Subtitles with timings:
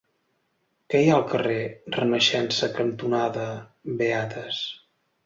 [0.93, 1.57] Què hi ha al carrer
[1.97, 3.45] Renaixença cantonada
[4.01, 4.65] Beates?